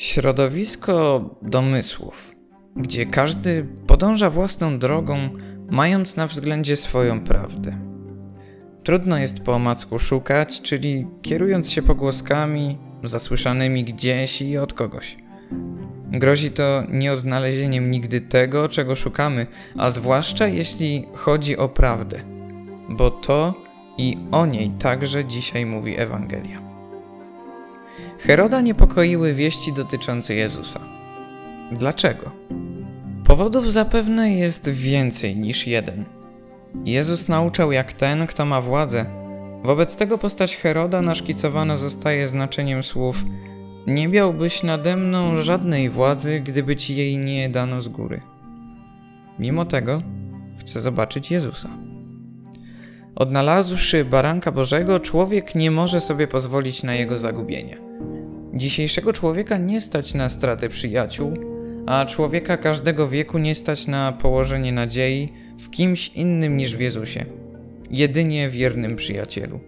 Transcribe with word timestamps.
Środowisko 0.00 1.24
domysłów, 1.42 2.34
gdzie 2.76 3.06
każdy 3.06 3.66
podąża 3.86 4.30
własną 4.30 4.78
drogą, 4.78 5.30
mając 5.70 6.16
na 6.16 6.26
względzie 6.26 6.76
swoją 6.76 7.24
prawdę. 7.24 7.78
Trudno 8.84 9.18
jest 9.18 9.40
po 9.40 9.54
omacku 9.54 9.98
szukać, 9.98 10.60
czyli 10.60 11.06
kierując 11.22 11.70
się 11.70 11.82
pogłoskami 11.82 12.78
zasłyszanymi 13.04 13.84
gdzieś 13.84 14.42
i 14.42 14.58
od 14.58 14.74
kogoś. 14.74 15.16
Grozi 16.10 16.50
to 16.50 16.82
nieodnalezieniem 16.88 17.90
nigdy 17.90 18.20
tego, 18.20 18.68
czego 18.68 18.96
szukamy, 18.96 19.46
a 19.78 19.90
zwłaszcza 19.90 20.46
jeśli 20.46 21.08
chodzi 21.14 21.56
o 21.56 21.68
prawdę, 21.68 22.20
bo 22.88 23.10
to 23.10 23.54
i 23.98 24.18
o 24.30 24.46
niej 24.46 24.70
także 24.70 25.24
dzisiaj 25.24 25.66
mówi 25.66 26.00
Ewangelia. 26.00 26.69
Heroda 28.18 28.60
niepokoiły 28.60 29.34
wieści 29.34 29.72
dotyczące 29.72 30.34
Jezusa. 30.34 30.80
Dlaczego? 31.72 32.30
Powodów 33.24 33.72
zapewne 33.72 34.34
jest 34.34 34.68
więcej 34.68 35.36
niż 35.36 35.66
jeden. 35.66 36.04
Jezus 36.84 37.28
nauczał 37.28 37.72
jak 37.72 37.92
ten, 37.92 38.26
kto 38.26 38.44
ma 38.46 38.60
władzę. 38.60 39.04
Wobec 39.64 39.96
tego 39.96 40.18
postać 40.18 40.56
Heroda 40.56 41.02
naszkicowana 41.02 41.76
zostaje 41.76 42.28
znaczeniem 42.28 42.82
słów 42.82 43.24
Nie 43.86 44.08
miałbyś 44.08 44.62
nade 44.62 44.96
mną 44.96 45.42
żadnej 45.42 45.90
władzy, 45.90 46.40
gdyby 46.40 46.76
ci 46.76 46.96
jej 46.96 47.18
nie 47.18 47.48
dano 47.48 47.80
z 47.80 47.88
góry. 47.88 48.20
Mimo 49.38 49.64
tego 49.64 50.02
chce 50.58 50.80
zobaczyć 50.80 51.30
Jezusa. 51.30 51.68
Odnalazłszy 53.20 54.04
baranka 54.04 54.52
Bożego, 54.52 55.00
człowiek 55.00 55.54
nie 55.54 55.70
może 55.70 56.00
sobie 56.00 56.28
pozwolić 56.28 56.82
na 56.82 56.94
jego 56.94 57.18
zagubienie. 57.18 57.78
Dzisiejszego 58.54 59.12
człowieka 59.12 59.56
nie 59.56 59.80
stać 59.80 60.14
na 60.14 60.28
stratę 60.28 60.68
przyjaciół, 60.68 61.36
a 61.86 62.06
człowieka 62.06 62.56
każdego 62.56 63.08
wieku 63.08 63.38
nie 63.38 63.54
stać 63.54 63.86
na 63.86 64.12
położenie 64.12 64.72
nadziei 64.72 65.32
w 65.58 65.70
kimś 65.70 66.08
innym 66.08 66.56
niż 66.56 66.76
w 66.76 66.80
Jezusie, 66.80 67.24
jedynie 67.90 68.48
wiernym 68.48 68.96
przyjacielu. 68.96 69.60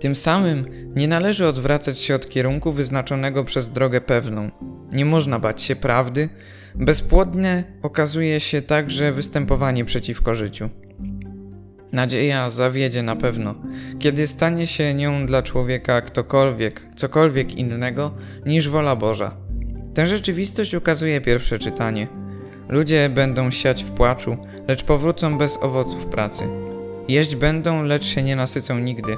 Tym 0.00 0.14
samym 0.14 0.66
nie 0.96 1.08
należy 1.08 1.46
odwracać 1.46 1.98
się 1.98 2.14
od 2.14 2.28
kierunku 2.28 2.72
wyznaczonego 2.72 3.44
przez 3.44 3.70
drogę 3.70 4.00
pewną. 4.00 4.50
Nie 4.92 5.04
można 5.04 5.38
bać 5.38 5.62
się 5.62 5.76
prawdy, 5.76 6.28
bezpłodne 6.74 7.64
okazuje 7.82 8.40
się 8.40 8.62
także 8.62 9.12
występowanie 9.12 9.84
przeciwko 9.84 10.34
życiu. 10.34 10.70
Nadzieja 11.94 12.50
zawiedzie 12.50 13.02
na 13.02 13.16
pewno, 13.16 13.54
kiedy 13.98 14.26
stanie 14.26 14.66
się 14.66 14.94
nią 14.94 15.26
dla 15.26 15.42
człowieka 15.42 16.00
ktokolwiek, 16.00 16.86
cokolwiek 16.96 17.56
innego 17.56 18.14
niż 18.46 18.68
wola 18.68 18.96
Boża. 18.96 19.36
Tę 19.94 20.06
rzeczywistość 20.06 20.74
ukazuje 20.74 21.20
pierwsze 21.20 21.58
czytanie. 21.58 22.08
Ludzie 22.68 23.08
będą 23.08 23.50
siać 23.50 23.84
w 23.84 23.90
płaczu, 23.90 24.36
lecz 24.68 24.84
powrócą 24.84 25.38
bez 25.38 25.62
owoców 25.62 26.06
pracy. 26.06 26.44
Jeść 27.08 27.36
będą, 27.36 27.82
lecz 27.82 28.04
się 28.04 28.22
nie 28.22 28.36
nasycą 28.36 28.78
nigdy. 28.78 29.16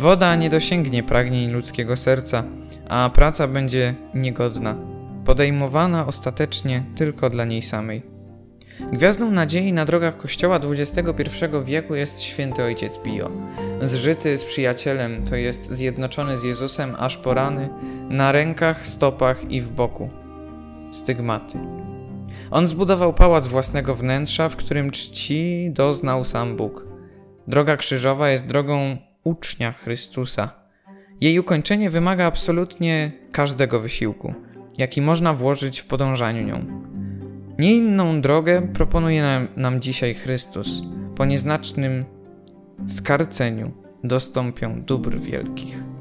Woda 0.00 0.36
nie 0.36 0.50
dosięgnie 0.50 1.02
pragnień 1.02 1.50
ludzkiego 1.50 1.96
serca, 1.96 2.44
a 2.88 3.10
praca 3.14 3.48
będzie 3.48 3.94
niegodna, 4.14 4.76
podejmowana 5.24 6.06
ostatecznie 6.06 6.84
tylko 6.96 7.30
dla 7.30 7.44
niej 7.44 7.62
samej. 7.62 8.13
Gwiazdą 8.80 9.30
nadziei 9.30 9.72
na 9.72 9.84
drogach 9.84 10.16
Kościoła 10.16 10.60
XXI 10.70 11.44
wieku 11.64 11.94
jest 11.94 12.22
święty 12.22 12.62
ojciec 12.62 12.98
Pio. 12.98 13.30
Zżyty 13.80 14.38
z 14.38 14.44
przyjacielem, 14.44 15.24
to 15.24 15.36
jest 15.36 15.72
zjednoczony 15.72 16.36
z 16.36 16.42
Jezusem 16.42 16.94
aż 16.98 17.16
po 17.16 17.34
rany, 17.34 17.68
na 18.08 18.32
rękach, 18.32 18.86
stopach 18.86 19.50
i 19.50 19.60
w 19.60 19.70
boku. 19.70 20.10
Stygmaty. 20.92 21.58
On 22.50 22.66
zbudował 22.66 23.14
pałac 23.14 23.46
własnego 23.46 23.94
wnętrza, 23.94 24.48
w 24.48 24.56
którym 24.56 24.90
czci 24.90 25.70
doznał 25.70 26.24
sam 26.24 26.56
Bóg. 26.56 26.86
Droga 27.48 27.76
krzyżowa 27.76 28.28
jest 28.30 28.46
drogą 28.46 28.96
ucznia 29.24 29.72
Chrystusa. 29.72 30.50
Jej 31.20 31.38
ukończenie 31.38 31.90
wymaga 31.90 32.26
absolutnie 32.26 33.12
każdego 33.32 33.80
wysiłku, 33.80 34.34
jaki 34.78 35.02
można 35.02 35.34
włożyć 35.34 35.80
w 35.80 35.86
podążaniu 35.86 36.46
nią. 36.46 36.83
Nie 37.58 37.76
inną 37.76 38.20
drogę 38.20 38.62
proponuje 38.62 39.22
nam, 39.22 39.48
nam 39.56 39.80
dzisiaj 39.80 40.14
Chrystus. 40.14 40.82
Po 41.16 41.24
nieznacznym 41.24 42.04
skarceniu 42.86 43.72
dostąpią 44.04 44.82
dóbr 44.82 45.20
wielkich. 45.20 45.93